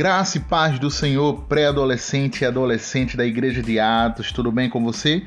[0.00, 4.82] Graça e paz do Senhor, pré-adolescente e adolescente da Igreja de Atos, tudo bem com
[4.82, 5.22] você?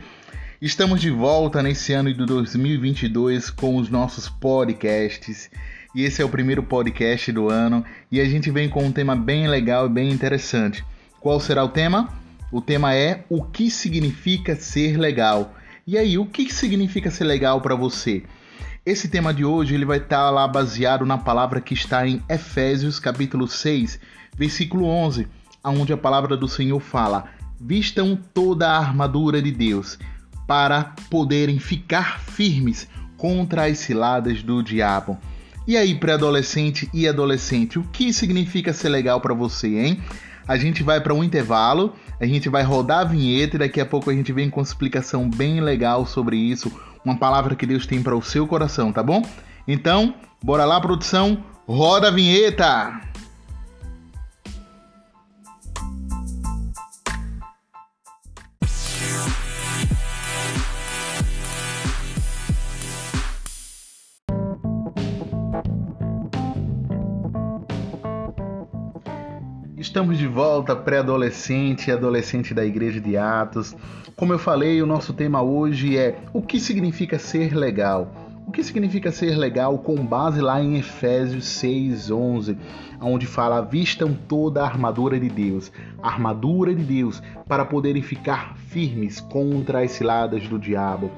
[0.60, 5.52] Estamos de volta nesse ano de 2022 com os nossos podcasts.
[5.94, 9.16] E esse é o primeiro podcast do ano e a gente vem com um tema
[9.16, 10.84] bem legal e bem interessante.
[11.20, 12.10] Qual será o tema?
[12.52, 15.54] O tema é o que significa ser legal.
[15.86, 18.24] E aí, o que significa ser legal para você?
[18.86, 23.00] Esse tema de hoje ele vai estar lá baseado na palavra que está em Efésios
[23.00, 23.98] capítulo 6,
[24.36, 25.26] versículo 11,
[25.64, 29.98] onde a palavra do Senhor fala: "Vistam toda a armadura de Deus,
[30.46, 35.18] para poderem ficar firmes contra as ciladas do diabo."
[35.66, 40.04] E aí, pré-adolescente e adolescente, o que significa ser legal para você, hein?
[40.46, 43.86] A gente vai para um intervalo, a gente vai rodar a vinheta e daqui a
[43.86, 46.70] pouco a gente vem com uma explicação bem legal sobre isso,
[47.04, 49.22] uma palavra que Deus tem para o seu coração, tá bom?
[49.68, 53.13] Então, bora lá, produção, roda a vinheta!
[69.84, 73.76] Estamos de volta, pré-adolescente e adolescente da Igreja de Atos.
[74.16, 78.10] Como eu falei, o nosso tema hoje é o que significa ser legal.
[78.48, 82.58] O que significa ser legal com base lá em Efésios 6:11,
[83.02, 85.70] onde fala: "Vistam toda a armadura de Deus,
[86.02, 91.12] a armadura de Deus, para poderem ficar firmes contra as ciladas do diabo."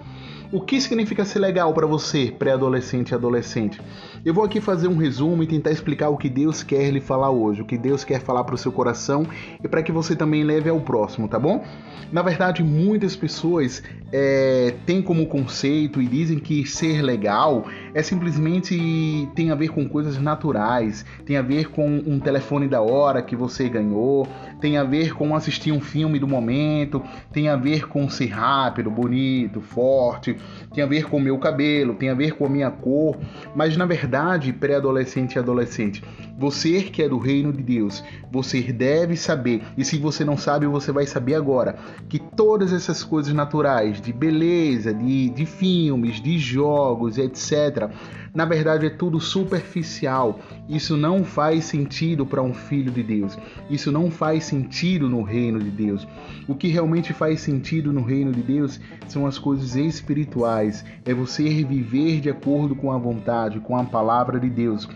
[0.52, 3.82] O que significa ser legal para você, pré-adolescente e adolescente?
[4.26, 7.30] Eu vou aqui fazer um resumo e tentar explicar o que Deus quer lhe falar
[7.30, 9.24] hoje, o que Deus quer falar para o seu coração
[9.64, 11.64] e para que você também leve ao próximo, tá bom?
[12.12, 19.30] Na verdade, muitas pessoas é, têm como conceito e dizem que ser legal é simplesmente
[19.36, 23.36] tem a ver com coisas naturais, tem a ver com um telefone da hora que
[23.36, 24.28] você ganhou,
[24.60, 27.00] tem a ver com assistir um filme do momento,
[27.32, 30.36] tem a ver com ser rápido, bonito, forte,
[30.74, 33.18] tem a ver com o meu cabelo, tem a ver com a minha cor,
[33.56, 34.15] mas na verdade,
[34.60, 36.04] pré-adolescente e adolescente,
[36.38, 40.68] você que é do reino de Deus, você deve saber, e se você não sabe,
[40.68, 41.76] você vai saber agora,
[42.10, 47.90] que todas essas coisas naturais, de beleza, de, de filmes, de jogos, etc.,
[48.36, 50.40] na verdade é tudo superficial.
[50.68, 53.38] Isso não faz sentido para um filho de Deus.
[53.70, 56.06] Isso não faz sentido no reino de Deus.
[56.46, 60.84] O que realmente faz sentido no reino de Deus são as coisas espirituais.
[61.06, 64.88] É você viver de acordo com a vontade, com a palavra de Deus.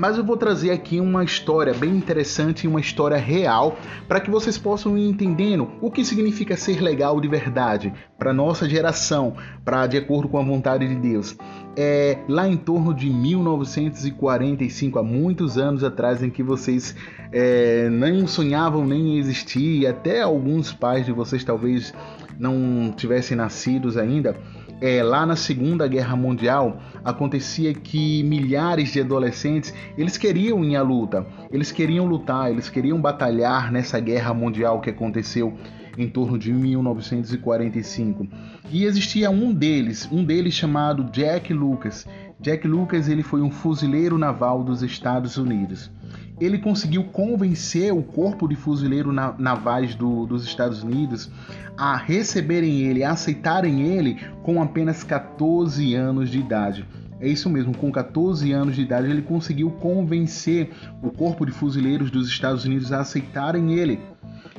[0.00, 3.76] Mas eu vou trazer aqui uma história bem interessante uma história real
[4.08, 8.66] para que vocês possam ir entendendo o que significa ser legal de verdade para nossa
[8.66, 11.36] geração, para de acordo com a vontade de Deus.
[11.76, 16.96] É lá em torno de 1945, há muitos anos atrás, em que vocês
[17.30, 21.92] é, não sonhavam nem existir, e até alguns pais de vocês talvez
[22.38, 24.34] não tivessem nascidos ainda
[24.80, 30.82] é, lá na Segunda Guerra Mundial acontecia que milhares de adolescentes eles queriam ir à
[30.82, 35.54] luta, eles queriam lutar, eles queriam batalhar nessa guerra mundial que aconteceu
[35.98, 38.26] em torno de 1945.
[38.70, 42.06] E existia um deles, um deles chamado Jack Lucas.
[42.40, 45.90] Jack Lucas ele foi um fuzileiro naval dos Estados Unidos
[46.40, 51.30] ele conseguiu convencer o corpo de fuzileiro navais do, dos Estados Unidos
[51.76, 56.86] a receberem ele, a aceitarem ele com apenas 14 anos de idade.
[57.20, 60.70] É isso mesmo, com 14 anos de idade ele conseguiu convencer
[61.02, 64.00] o corpo de fuzileiros dos Estados Unidos a aceitarem ele.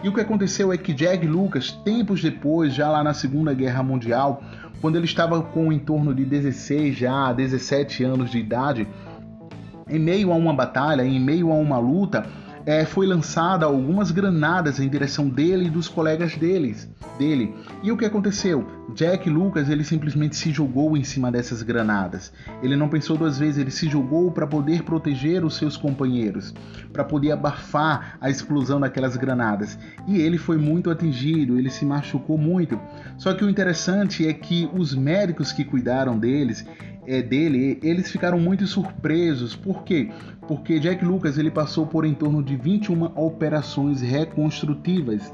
[0.04, 3.82] E o que aconteceu é que Jack Lucas, tempos depois, já lá na Segunda Guerra
[3.82, 4.44] Mundial,
[4.80, 8.88] quando ele estava com em torno de 16 já 17 anos de idade,
[9.92, 12.26] em meio a uma batalha, em meio a uma luta,
[12.66, 17.54] é, foi lançada algumas granadas em direção dele e dos colegas deles, dele.
[17.84, 18.68] E o que aconteceu?
[18.94, 22.32] Jack Lucas ele simplesmente se jogou em cima dessas granadas.
[22.62, 26.54] Ele não pensou duas vezes, ele se jogou para poder proteger os seus companheiros,
[26.92, 29.78] para poder abafar a explosão daquelas granadas.
[30.08, 32.80] E ele foi muito atingido, ele se machucou muito.
[33.18, 36.66] Só que o interessante é que os médicos que cuidaram deles,
[37.08, 39.56] é, dele, eles ficaram muito surpresos.
[39.56, 40.10] Por quê?
[40.48, 45.32] Porque Jack Lucas ele passou por em torno de 21 operações reconstrutivas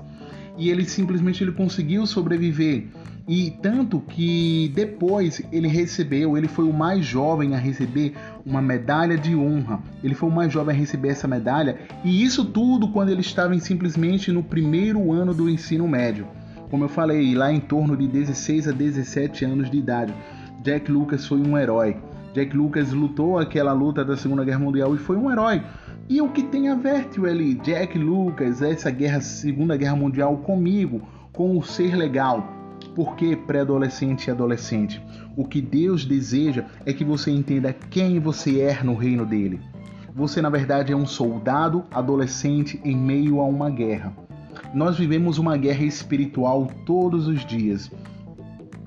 [0.57, 2.87] e ele simplesmente ele conseguiu sobreviver.
[3.27, 8.13] E tanto que depois ele recebeu, ele foi o mais jovem a receber
[8.45, 9.81] uma medalha de honra.
[10.01, 13.53] Ele foi o mais jovem a receber essa medalha, e isso tudo quando ele estava
[13.53, 16.25] em, simplesmente no primeiro ano do ensino médio.
[16.69, 20.13] Como eu falei, lá em torno de 16 a 17 anos de idade.
[20.63, 21.97] Jack Lucas foi um herói.
[22.33, 25.61] Jack Lucas lutou aquela luta da Segunda Guerra Mundial e foi um herói.
[26.09, 30.37] E o que tem a ver, tio Eli, Jack Lucas, essa guerra, Segunda Guerra Mundial
[30.37, 31.01] comigo,
[31.33, 32.47] com o ser legal?
[32.95, 35.01] Por que pré-adolescente e adolescente?
[35.35, 39.59] O que Deus deseja é que você entenda quem você é no reino dele.
[40.15, 44.13] Você, na verdade, é um soldado adolescente em meio a uma guerra.
[44.73, 47.91] Nós vivemos uma guerra espiritual todos os dias.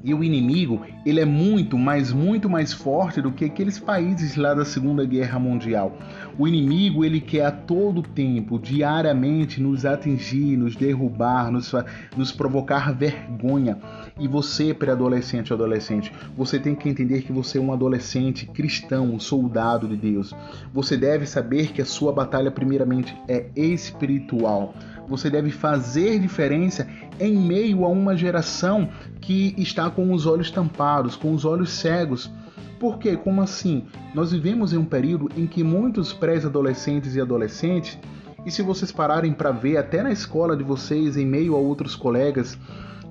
[0.03, 4.55] E o inimigo, ele é muito, mas muito mais forte do que aqueles países lá
[4.55, 5.99] da Segunda Guerra Mundial.
[6.39, 11.71] O inimigo, ele quer a todo tempo, diariamente, nos atingir, nos derrubar, nos,
[12.17, 13.77] nos provocar vergonha.
[14.19, 19.15] E você, pré-adolescente ou adolescente, você tem que entender que você é um adolescente cristão,
[19.15, 20.35] um soldado de Deus.
[20.73, 24.75] Você deve saber que a sua batalha, primeiramente, é espiritual.
[25.09, 26.87] Você deve fazer diferença
[27.19, 28.89] em meio a uma geração
[29.21, 32.31] que está com os olhos tampados, com os olhos cegos.
[32.79, 33.17] Por quê?
[33.17, 33.85] Como assim?
[34.15, 37.99] Nós vivemos em um período em que muitos pré-adolescentes e adolescentes,
[38.47, 41.95] e se vocês pararem para ver até na escola de vocês, em meio a outros
[41.95, 42.57] colegas,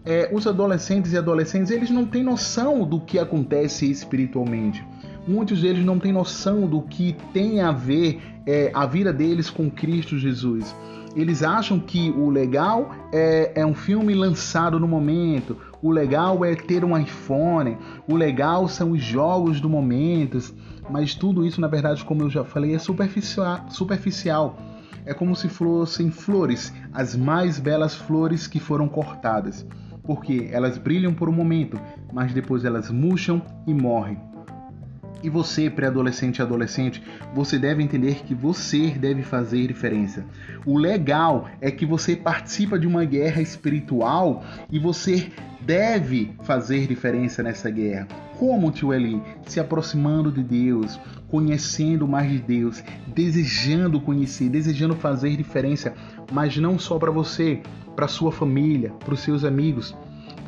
[0.06, 4.86] é, os adolescentes e adolescentes eles não têm noção do que acontece espiritualmente.
[5.28, 9.70] Muitos deles não têm noção do que tem a ver é, a vida deles com
[9.70, 10.74] Cristo Jesus
[11.16, 16.56] eles acham que o legal é, é um filme lançado no momento, o legal é
[16.56, 20.38] ter um iPhone, o legal são os jogos do momento,
[20.90, 23.66] mas tudo isso, na verdade, como eu já falei, é superficial.
[23.70, 24.58] superficial.
[25.06, 29.66] É como se fossem flores, as mais belas flores que foram cortadas,
[30.10, 31.80] porque elas brilham por um momento,
[32.12, 34.18] mas depois elas murcham e morrem.
[35.22, 37.04] E você, pré-adolescente e adolescente,
[37.36, 40.26] você deve entender que você deve fazer diferença.
[40.66, 45.30] O legal é que você participa de uma guerra espiritual e você
[45.62, 48.08] deve fazer diferença nessa guerra.
[48.40, 49.22] Como, tio Eli?
[49.46, 50.98] Se aproximando de Deus,
[51.28, 55.94] conhecendo mais de Deus, desejando conhecer, desejando fazer diferença,
[56.32, 57.62] mas não só para você,
[57.98, 59.94] para sua família, para os seus amigos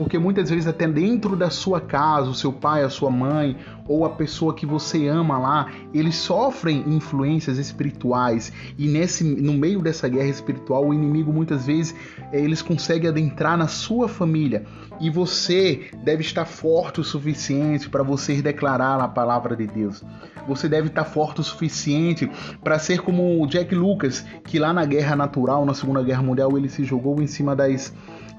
[0.01, 3.55] porque muitas vezes até dentro da sua casa, o seu pai, a sua mãe
[3.87, 9.79] ou a pessoa que você ama lá, eles sofrem influências espirituais e nesse no meio
[9.79, 11.93] dessa guerra espiritual, o inimigo muitas vezes
[12.33, 14.65] eh, eles conseguem adentrar na sua família
[14.99, 20.03] e você deve estar forte o suficiente para você declarar a palavra de Deus.
[20.47, 22.27] Você deve estar forte o suficiente
[22.63, 26.57] para ser como o Jack Lucas, que lá na guerra natural, na Segunda Guerra Mundial,
[26.57, 27.93] ele se jogou em cima das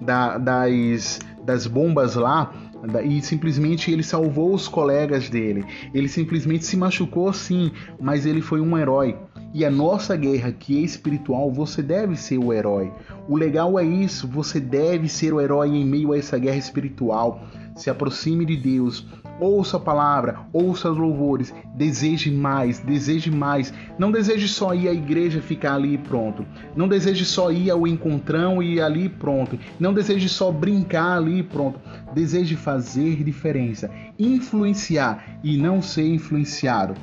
[0.05, 2.53] da, das, das bombas lá
[3.05, 5.65] e simplesmente ele salvou os colegas dele.
[5.95, 7.71] Ele simplesmente se machucou sim,
[8.01, 9.17] mas ele foi um herói.
[9.55, 12.91] E a nossa guerra, que é espiritual, você deve ser o herói.
[13.29, 17.45] O legal é isso, você deve ser o herói em meio a essa guerra espiritual.
[17.77, 19.07] Se aproxime de Deus,
[19.43, 23.73] ouça a palavra, ouça os louvores, deseje mais, deseje mais.
[23.99, 26.47] Não deseje só ir à igreja e ficar ali pronto.
[26.77, 29.59] Não deseje só ir ao encontrão e ir ali pronto.
[29.79, 31.81] Não deseje só brincar ali pronto.
[32.15, 36.95] Deseje fazer diferença, influenciar e não ser influenciado.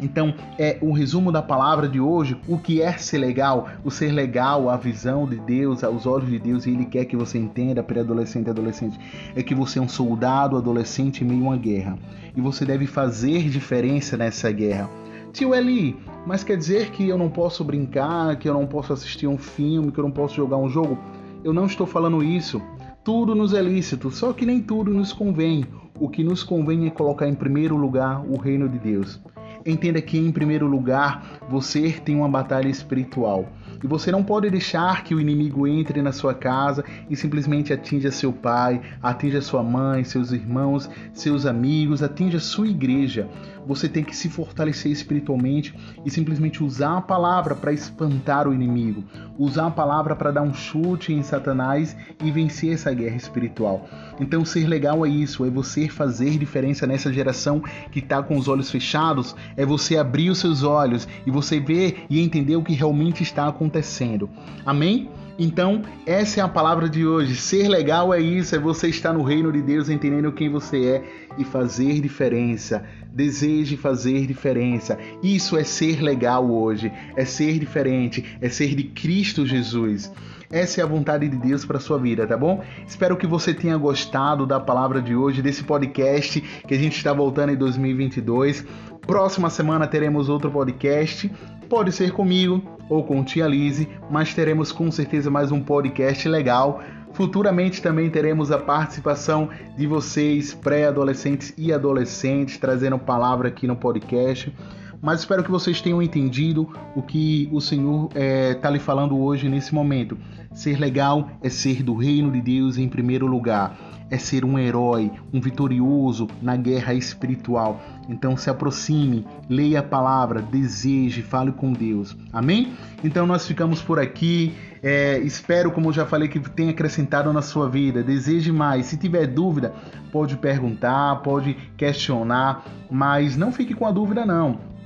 [0.00, 4.12] Então, é o resumo da palavra de hoje, o que é ser legal, o ser
[4.12, 7.82] legal, a visão de Deus, aos olhos de Deus, e Ele quer que você entenda,
[7.82, 8.98] pré-adolescente e adolescente,
[9.34, 11.98] é que você é um soldado adolescente em meio a uma guerra.
[12.36, 14.88] E você deve fazer diferença nessa guerra.
[15.32, 15.96] Tio Eli,
[16.26, 19.90] mas quer dizer que eu não posso brincar, que eu não posso assistir um filme,
[19.90, 20.98] que eu não posso jogar um jogo?
[21.44, 22.62] Eu não estou falando isso.
[23.04, 25.64] Tudo nos é lícito, só que nem tudo nos convém.
[25.98, 29.20] O que nos convém é colocar em primeiro lugar o reino de Deus.
[29.68, 33.46] Entenda que, em primeiro lugar, você tem uma batalha espiritual.
[33.82, 38.10] E você não pode deixar que o inimigo entre na sua casa e simplesmente atinja
[38.10, 43.28] seu pai, atinja sua mãe, seus irmãos, seus amigos, atinja sua igreja.
[43.66, 49.04] Você tem que se fortalecer espiritualmente e simplesmente usar a palavra para espantar o inimigo,
[49.38, 51.94] usar a palavra para dar um chute em Satanás
[52.24, 53.86] e vencer essa guerra espiritual.
[54.18, 58.48] Então, ser legal é isso, é você fazer diferença nessa geração que está com os
[58.48, 62.72] olhos fechados, é você abrir os seus olhos e você ver e entender o que
[62.72, 64.30] realmente está acontecendo.
[64.64, 65.10] Amém?
[65.38, 67.36] Então, essa é a palavra de hoje.
[67.36, 71.04] Ser legal é isso, é você estar no reino de Deus, entendendo quem você é
[71.38, 72.84] e fazer diferença.
[73.12, 74.98] Deseje fazer diferença.
[75.22, 80.12] Isso é ser legal hoje, é ser diferente, é ser de Cristo Jesus.
[80.50, 82.64] Essa é a vontade de Deus para sua vida, tá bom?
[82.86, 87.12] Espero que você tenha gostado da palavra de hoje, desse podcast que a gente está
[87.12, 88.64] voltando em 2022.
[89.08, 91.32] Próxima semana teremos outro podcast.
[91.66, 96.82] Pode ser comigo ou com Tia Lise, mas teremos com certeza mais um podcast legal.
[97.14, 99.48] Futuramente também teremos a participação
[99.78, 104.54] de vocês, pré-adolescentes e adolescentes, trazendo palavra aqui no podcast.
[105.00, 109.18] Mas espero que vocês tenham entendido o que o Senhor está é, tá lhe falando
[109.18, 110.16] hoje nesse momento.
[110.52, 113.76] Ser legal é ser do reino de Deus em primeiro lugar
[114.10, 117.80] é ser um herói, um vitorioso na guerra espiritual.
[118.08, 122.16] Então se aproxime, leia a palavra, deseje, fale com Deus.
[122.32, 122.72] Amém?
[123.04, 124.54] Então nós ficamos por aqui.
[124.82, 128.02] É, espero, como eu já falei, que tenha acrescentado na sua vida.
[128.02, 128.86] Deseje mais.
[128.86, 129.74] Se tiver dúvida,
[130.10, 134.77] pode perguntar, pode questionar, mas não fique com a dúvida não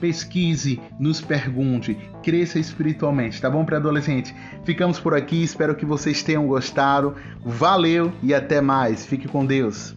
[0.00, 4.34] pesquise, nos pergunte, cresça espiritualmente, tá bom, pré-adolescente?
[4.64, 7.14] Ficamos por aqui, espero que vocês tenham gostado.
[7.44, 9.04] Valeu e até mais.
[9.06, 9.94] Fique com Deus.